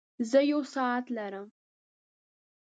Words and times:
زۀ 0.29 0.39
يو 0.51 0.59
ساعت 0.73 1.05
لرم. 1.15 1.47